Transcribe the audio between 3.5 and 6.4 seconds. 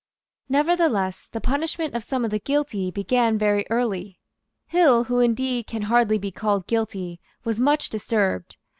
early. Hill, who indeed can hardly be